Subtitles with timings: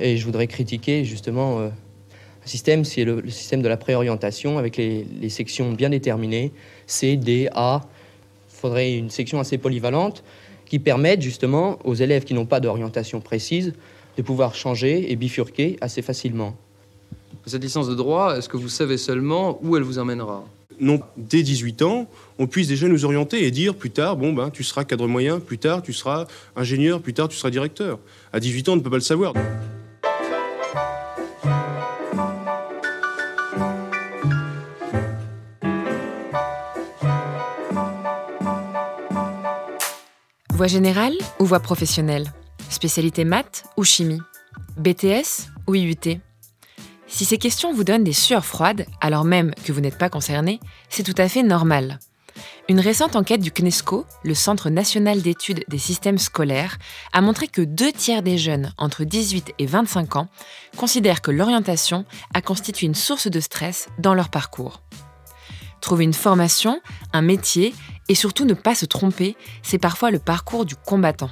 [0.00, 1.72] Et je voudrais critiquer justement un
[2.44, 6.52] système, c'est le, système de la préorientation avec les, les sections bien déterminées,
[6.86, 7.82] C, D, A.
[8.50, 10.24] Il faudrait une section assez polyvalente
[10.66, 13.74] qui permette justement aux élèves qui n'ont pas d'orientation précise
[14.16, 16.56] de pouvoir changer et bifurquer assez facilement.
[17.46, 20.44] Cette licence de droit, est-ce que vous savez seulement où elle vous emmènera?
[20.80, 22.08] Non, dès 18 ans,
[22.38, 25.38] on puisse déjà nous orienter et dire plus tard, bon, ben, tu seras cadre moyen,
[25.38, 26.26] plus tard, tu seras
[26.56, 27.98] ingénieur, plus tard, tu seras directeur.
[28.32, 29.34] À 18 ans, on ne peut pas le savoir.
[40.54, 42.32] Voie générale ou voie professionnelle?
[42.70, 44.22] Spécialité maths ou chimie?
[44.76, 46.20] BTS ou IUT
[47.08, 50.60] Si ces questions vous donnent des sueurs froides, alors même que vous n'êtes pas concerné,
[50.88, 51.98] c'est tout à fait normal.
[52.68, 56.78] Une récente enquête du CNESCO, le Centre national d'études des systèmes scolaires,
[57.12, 60.28] a montré que deux tiers des jeunes entre 18 et 25 ans
[60.76, 64.82] considèrent que l'orientation a constitué une source de stress dans leur parcours.
[65.80, 66.80] Trouver une formation,
[67.12, 67.74] un métier
[68.08, 71.30] et surtout ne pas se tromper, c'est parfois le parcours du combattant.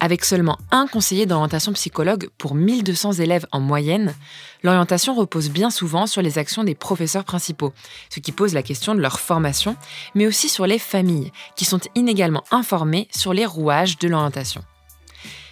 [0.00, 4.14] Avec seulement un conseiller d'orientation psychologue pour 1200 élèves en moyenne,
[4.62, 7.72] l'orientation repose bien souvent sur les actions des professeurs principaux,
[8.10, 9.76] ce qui pose la question de leur formation,
[10.14, 14.64] mais aussi sur les familles, qui sont inégalement informées sur les rouages de l'orientation.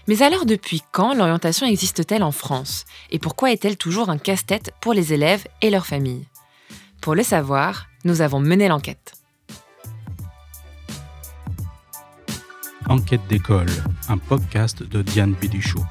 [0.09, 2.85] Mais alors depuis quand l'orientation existe-t-elle en France?
[3.11, 6.27] Et pourquoi est-elle toujours un casse-tête pour les élèves et leurs familles?
[7.01, 9.22] Pour le savoir, nous avons mené l'enquête.
[12.89, 13.71] Enquête d'école,
[14.09, 15.85] un podcast de Diane Biduchot.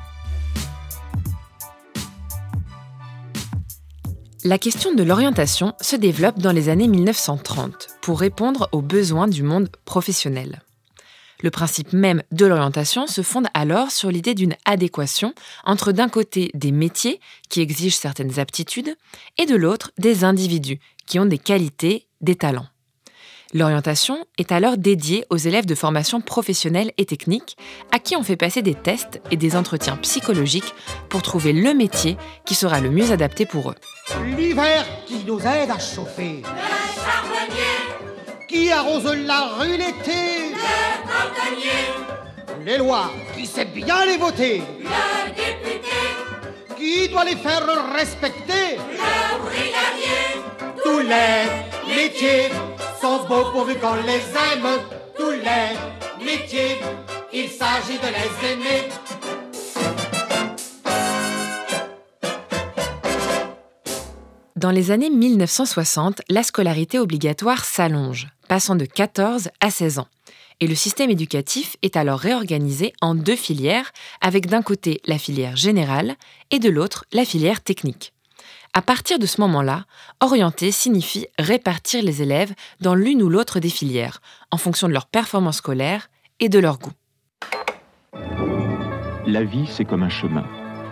[4.43, 9.41] La question de l'orientation se développe dans les années 1930 pour répondre aux besoins du
[9.41, 10.61] monde professionnel.
[11.41, 16.51] Le principe même de l'orientation se fonde alors sur l'idée d'une adéquation entre d'un côté
[16.53, 17.19] des métiers
[17.49, 18.95] qui exigent certaines aptitudes
[19.37, 22.67] et de l'autre des individus qui ont des qualités, des talents.
[23.53, 27.57] L'orientation est alors dédiée aux élèves de formation professionnelle et technique,
[27.91, 30.73] à qui on fait passer des tests et des entretiens psychologiques
[31.09, 32.15] pour trouver le métier
[32.45, 33.75] qui sera le mieux adapté pour eux.
[34.37, 36.43] L'hiver qui nous aide à chauffer.
[36.43, 38.47] Le charbonnier.
[38.47, 40.53] Qui arrose la rue l'été.
[40.53, 42.65] Le cantonnier.
[42.65, 44.61] Les lois, qui sait bien les voter.
[44.79, 45.89] Le député.
[46.77, 48.77] Qui doit les faire respecter.
[48.77, 50.41] Le brigadier.
[50.83, 52.49] Tous les métiers
[53.01, 54.21] sont beaux pourvu qu'on les
[54.53, 54.67] aime.
[55.17, 56.77] Tous les métiers,
[57.33, 58.89] il s'agit de les aimer.
[64.55, 70.07] Dans les années 1960, la scolarité obligatoire s'allonge, passant de 14 à 16 ans.
[70.59, 73.91] Et le système éducatif est alors réorganisé en deux filières,
[74.21, 76.15] avec d'un côté la filière générale
[76.51, 78.13] et de l'autre la filière technique.
[78.73, 79.83] À partir de ce moment-là,
[80.21, 85.07] orienter signifie répartir les élèves dans l'une ou l'autre des filières, en fonction de leur
[85.07, 86.07] performance scolaire
[86.39, 86.93] et de leur goût.
[89.27, 90.45] La vie, c'est comme un chemin.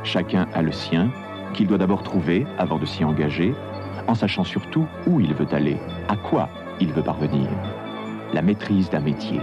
[0.04, 1.10] Chacun a le sien,
[1.54, 3.56] qu'il doit d'abord trouver avant de s'y engager,
[4.08, 5.78] en sachant surtout où il veut aller,
[6.10, 6.50] à quoi
[6.82, 7.50] il veut parvenir.
[8.34, 9.40] La maîtrise d'un métier.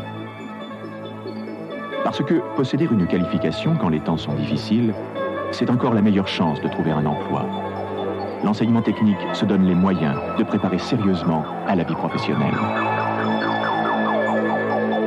[2.05, 4.93] Parce que posséder une qualification quand les temps sont difficiles,
[5.53, 7.47] c'est encore la meilleure chance de trouver un emploi
[8.45, 12.55] l'enseignement technique se donne les moyens de préparer sérieusement à la vie professionnelle.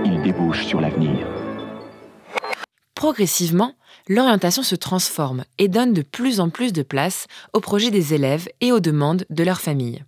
[0.06, 1.28] Il débouche sur l'avenir.
[2.96, 3.74] Progressivement,
[4.08, 8.50] l'orientation se transforme et donne de plus en plus de place aux projets des élèves
[8.62, 10.04] et aux demandes de leurs familles.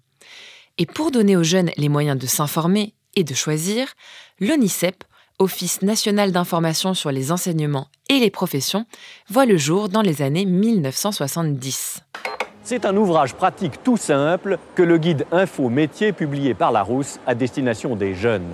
[0.77, 3.93] Et pour donner aux jeunes les moyens de s'informer et de choisir,
[4.39, 5.03] l'ONICEP,
[5.39, 8.85] Office national d'information sur les enseignements et les professions,
[9.27, 12.01] voit le jour dans les années 1970.
[12.71, 17.35] C'est un ouvrage pratique tout simple que le guide Info Métier publié par Larousse à
[17.35, 18.47] destination des jeunes.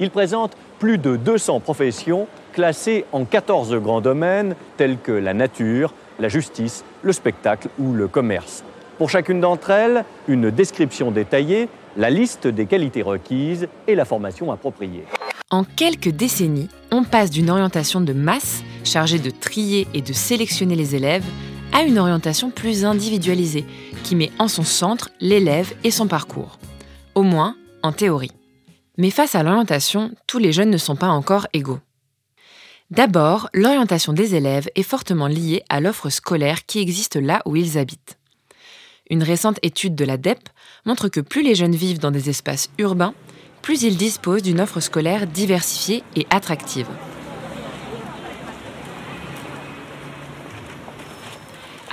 [0.00, 5.94] Il présente plus de 200 professions classées en 14 grands domaines tels que la nature,
[6.18, 8.64] la justice, le spectacle ou le commerce.
[8.98, 14.50] Pour chacune d'entre elles, une description détaillée, la liste des qualités requises et la formation
[14.50, 15.04] appropriée.
[15.52, 20.74] En quelques décennies, on passe d'une orientation de masse chargée de trier et de sélectionner
[20.74, 21.24] les élèves
[21.72, 23.64] à une orientation plus individualisée
[24.04, 26.58] qui met en son centre l'élève et son parcours,
[27.14, 28.32] au moins en théorie.
[28.98, 31.80] Mais face à l'orientation, tous les jeunes ne sont pas encore égaux.
[32.90, 37.78] D'abord, l'orientation des élèves est fortement liée à l'offre scolaire qui existe là où ils
[37.78, 38.18] habitent.
[39.08, 40.48] Une récente étude de la DEP
[40.84, 43.14] montre que plus les jeunes vivent dans des espaces urbains,
[43.62, 46.88] plus ils disposent d'une offre scolaire diversifiée et attractive.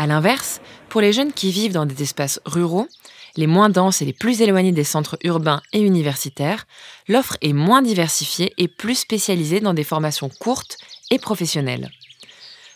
[0.07, 2.88] A l'inverse, pour les jeunes qui vivent dans des espaces ruraux,
[3.36, 6.65] les moins denses et les plus éloignés des centres urbains et universitaires,
[7.09, 10.77] l'offre est moins diversifiée et plus spécialisée dans des formations courtes
[11.12, 11.89] et professionnelles.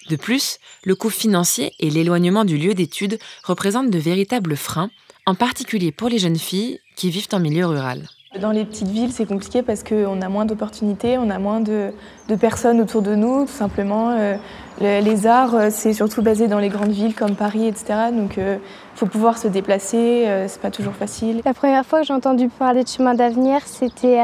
[0.10, 4.92] De plus, le coût financier et l'éloignement du lieu d'études représentent de véritables freins,
[5.26, 8.10] en particulier pour les jeunes filles qui vivent en milieu rural.
[8.40, 11.92] Dans les petites villes, c'est compliqué parce qu'on a moins d'opportunités, on a moins de,
[12.40, 14.12] personnes autour de nous, tout simplement.
[14.12, 14.38] Euh,
[14.80, 17.94] les arts, euh, c'est surtout basé dans les grandes villes comme Paris, etc.
[18.14, 18.58] Donc, il euh,
[18.96, 21.42] faut pouvoir se déplacer, c'est pas toujours facile.
[21.44, 24.22] La première fois que j'ai entendu parler de chemin d'avenir, c'était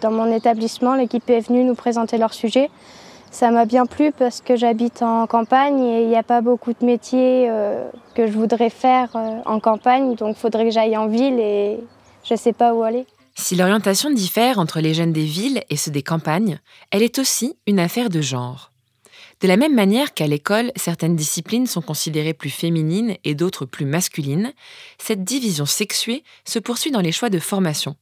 [0.00, 0.94] dans mon établissement.
[0.94, 2.70] L'équipe est venue nous présenter leur sujet.
[3.30, 6.72] Ça m'a bien plu parce que j'habite en campagne et il n'y a pas beaucoup
[6.72, 7.50] de métiers
[8.14, 9.10] que je voudrais faire
[9.44, 10.14] en campagne.
[10.14, 11.78] Donc, il faudrait que j'aille en ville et
[12.24, 13.06] je ne sais pas où aller.
[13.36, 16.60] Si l'orientation diffère entre les jeunes des villes et ceux des campagnes,
[16.90, 18.70] elle est aussi une affaire de genre.
[19.40, 23.86] De la même manière qu'à l'école, certaines disciplines sont considérées plus féminines et d'autres plus
[23.86, 24.52] masculines,
[24.98, 27.96] cette division sexuée se poursuit dans les choix de formation,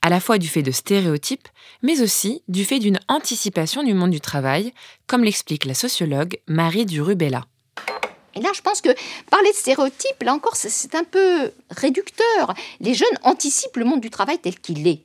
[0.00, 1.48] à la fois du fait de stéréotypes,
[1.82, 4.72] mais aussi du fait d'une anticipation du monde du travail,
[5.06, 7.46] comme l'explique la sociologue Marie Durubella.
[8.34, 8.90] Et là, je pense que
[9.30, 12.54] parler de stéréotypes, là encore, c'est un peu réducteur.
[12.80, 15.02] Les jeunes anticipent le monde du travail tel qu'il est.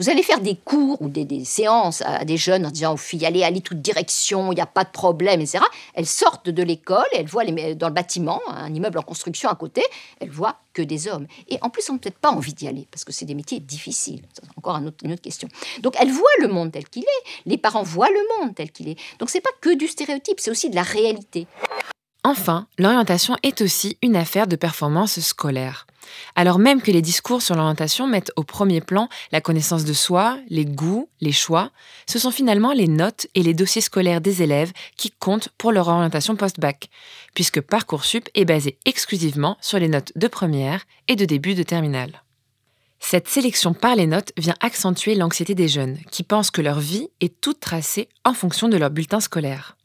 [0.00, 3.26] Vous allez faire des cours ou des, séances à des jeunes en disant aux filles
[3.26, 5.62] allez, allez toute direction, il n'y a pas de problème, etc.
[5.92, 9.82] Elles sortent de l'école, elles voient dans le bâtiment, un immeuble en construction à côté,
[10.18, 11.26] elles voient que des hommes.
[11.48, 13.60] Et en plus, elles n'ont peut-être pas envie d'y aller parce que c'est des métiers
[13.60, 14.22] difficiles.
[14.32, 15.48] C'est encore une autre question.
[15.80, 17.28] Donc elles voient le monde tel qu'il est.
[17.44, 18.98] Les parents voient le monde tel qu'il est.
[19.18, 21.46] Donc c'est pas que du stéréotype, c'est aussi de la réalité.
[22.22, 25.86] Enfin, l'orientation est aussi une affaire de performance scolaire.
[26.34, 30.38] Alors même que les discours sur l'orientation mettent au premier plan la connaissance de soi,
[30.48, 31.70] les goûts, les choix,
[32.06, 35.88] ce sont finalement les notes et les dossiers scolaires des élèves qui comptent pour leur
[35.88, 36.90] orientation post-bac,
[37.34, 42.22] puisque Parcoursup est basé exclusivement sur les notes de première et de début de terminale.
[42.98, 47.08] Cette sélection par les notes vient accentuer l'anxiété des jeunes, qui pensent que leur vie
[47.22, 49.76] est toute tracée en fonction de leur bulletin scolaire.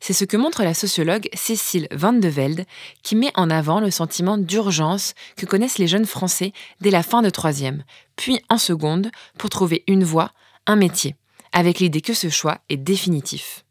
[0.00, 2.64] C'est ce que montre la sociologue Cécile Van de Velde,
[3.02, 7.22] qui met en avant le sentiment d'urgence que connaissent les jeunes Français dès la fin
[7.22, 7.84] de troisième,
[8.16, 10.32] puis en seconde, pour trouver une voie,
[10.66, 11.16] un métier,
[11.52, 13.65] avec l'idée que ce choix est définitif.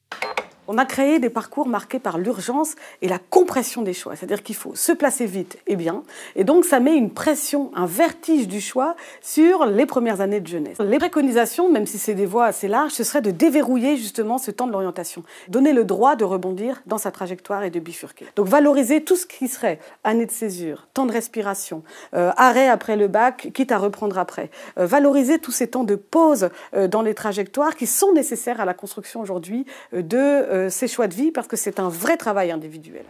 [0.68, 4.16] On a créé des parcours marqués par l'urgence et la compression des choix.
[4.16, 6.04] C'est-à-dire qu'il faut se placer vite et bien.
[6.36, 10.48] Et donc, ça met une pression, un vertige du choix sur les premières années de
[10.48, 10.78] jeunesse.
[10.80, 14.52] Les préconisations, même si c'est des voies assez larges, ce serait de déverrouiller justement ce
[14.52, 15.24] temps de l'orientation.
[15.50, 18.26] Donner le droit de rebondir dans sa trajectoire et de bifurquer.
[18.36, 21.84] Donc, valoriser tout ce qui serait année de césure, temps de respiration,
[22.14, 24.50] euh, arrêt après le bac, quitte à reprendre après.
[24.78, 28.66] Euh, valoriser tous ces temps de pause euh, dans les trajectoires qui sont nécessaires à
[28.66, 32.52] la construction aujourd'hui de euh, ces choix de vie parce que c'est un vrai travail
[32.52, 33.06] individuel.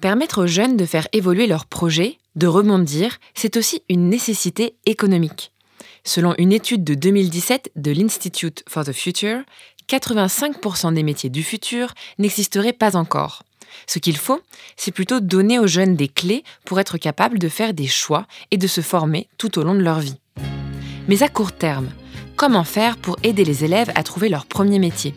[0.00, 5.52] Permettre aux jeunes de faire évoluer leurs projets, de rebondir, c'est aussi une nécessité économique.
[6.04, 9.42] Selon une étude de 2017 de l'Institute for the Future,
[9.88, 13.42] 85% des métiers du futur n'existeraient pas encore.
[13.86, 14.40] Ce qu'il faut,
[14.76, 18.56] c'est plutôt donner aux jeunes des clés pour être capables de faire des choix et
[18.56, 20.18] de se former tout au long de leur vie.
[21.08, 21.90] Mais à court terme,
[22.36, 25.14] comment faire pour aider les élèves à trouver leur premier métier?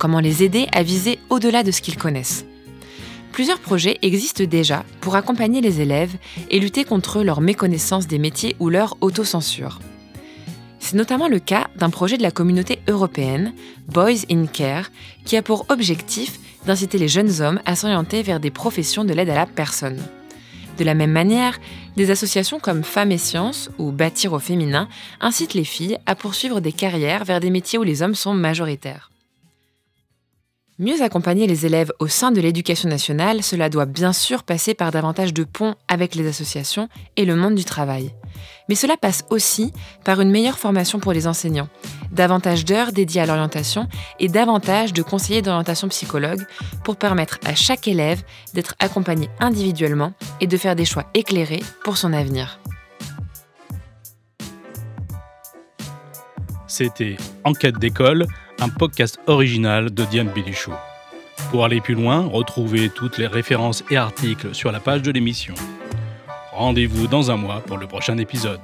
[0.00, 2.46] Comment les aider à viser au-delà de ce qu'ils connaissent.
[3.32, 6.16] Plusieurs projets existent déjà pour accompagner les élèves
[6.50, 9.78] et lutter contre leur méconnaissance des métiers ou leur autocensure.
[10.80, 13.52] C'est notamment le cas d'un projet de la communauté européenne,
[13.88, 14.90] Boys in Care,
[15.24, 19.30] qui a pour objectif d'inciter les jeunes hommes à s'orienter vers des professions de l'aide
[19.30, 20.02] à la personne.
[20.78, 21.58] De la même manière,
[21.96, 24.88] des associations comme Femmes et Sciences ou Bâtir au féminin
[25.20, 29.10] incitent les filles à poursuivre des carrières vers des métiers où les hommes sont majoritaires.
[30.80, 34.90] Mieux accompagner les élèves au sein de l'éducation nationale, cela doit bien sûr passer par
[34.90, 38.14] davantage de ponts avec les associations et le monde du travail.
[38.70, 39.74] Mais cela passe aussi
[40.06, 41.68] par une meilleure formation pour les enseignants,
[42.12, 43.88] davantage d'heures dédiées à l'orientation
[44.20, 46.46] et davantage de conseillers d'orientation psychologue
[46.82, 48.22] pour permettre à chaque élève
[48.54, 52.58] d'être accompagné individuellement et de faire des choix éclairés pour son avenir.
[56.66, 58.26] C'était Enquête d'école
[58.60, 60.74] un podcast original de Diane Béduchot.
[61.50, 65.54] Pour aller plus loin, retrouvez toutes les références et articles sur la page de l'émission.
[66.52, 68.60] Rendez-vous dans un mois pour le prochain épisode.